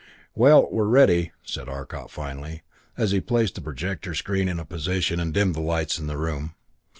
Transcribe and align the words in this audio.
"Well, 0.33 0.67
we're 0.71 0.87
ready," 0.87 1.31
said 1.43 1.69
Arcot 1.69 2.09
finally, 2.09 2.63
as 2.97 3.11
he 3.11 3.21
placed 3.21 3.53
the 3.53 3.61
projector 3.61 4.15
screen 4.15 4.47
in 4.49 4.57
position 4.65 5.19
and 5.19 5.31
dimmed 5.31 5.53
the 5.53 5.61
lights 5.61 5.99
in 5.99 6.07
the 6.07 6.17
room. 6.17 6.55